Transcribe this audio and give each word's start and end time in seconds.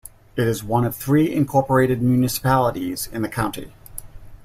It 0.35 0.47
is 0.47 0.63
one 0.63 0.83
of 0.83 0.95
three 0.95 1.31
incorporated 1.31 2.01
municipalities 2.01 3.05
in 3.05 3.21
the 3.21 3.29
county. 3.29 3.71